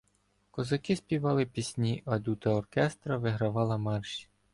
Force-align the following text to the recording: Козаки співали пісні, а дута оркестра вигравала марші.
Козаки 0.51 0.95
співали 0.95 1.45
пісні, 1.45 2.03
а 2.05 2.19
дута 2.19 2.49
оркестра 2.49 3.17
вигравала 3.17 3.77
марші. 3.77 4.27